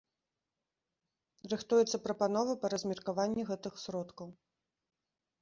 [1.51, 4.27] Рыхтуецца прапанова па размеркаванні гэтых сродкаў.